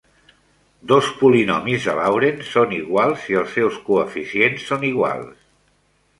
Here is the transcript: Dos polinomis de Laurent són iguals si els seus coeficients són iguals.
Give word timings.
Dos 0.91 1.09
polinomis 1.19 1.85
de 1.89 1.95
Laurent 1.99 2.41
són 2.55 2.73
iguals 2.79 3.27
si 3.27 3.39
els 3.43 3.53
seus 3.59 3.79
coeficients 3.91 4.67
són 4.73 4.89
iguals. 4.93 5.39